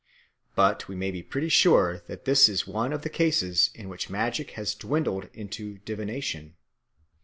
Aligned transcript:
But 0.55 0.87
we 0.87 0.95
may 0.95 1.11
be 1.11 1.21
pretty 1.21 1.49
sure 1.49 2.01
that 2.07 2.25
this 2.25 2.49
is 2.49 2.65
one 2.65 2.91
of 2.91 3.03
the 3.03 3.09
cases 3.09 3.69
in 3.75 3.87
which 3.87 4.09
magic 4.09 4.49
has 4.57 4.73
dwindled 4.73 5.29
into 5.31 5.77
divination. 5.77 6.55